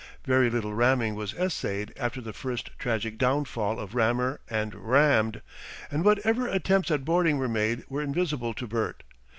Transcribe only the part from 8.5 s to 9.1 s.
to Bert.